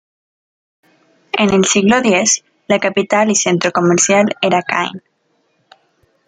En 1.33 1.53
el 1.53 1.65
siglo 1.65 1.97
X 2.03 2.43
la 2.67 2.79
capital 2.79 3.29
y 3.29 3.35
centro 3.35 3.71
comercial 3.71 4.35
era 4.41 4.63
Kain. 4.63 5.03